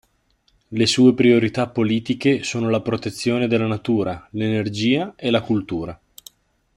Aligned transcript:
Le 0.69 0.85
sue 0.87 1.13
priorità 1.13 1.69
politiche 1.69 2.41
sono 2.41 2.71
la 2.71 2.81
protezione 2.81 3.45
della 3.45 3.67
natura, 3.67 4.27
l'energia 4.31 5.13
e 5.15 5.29
la 5.29 5.41
cultura. 5.43 6.01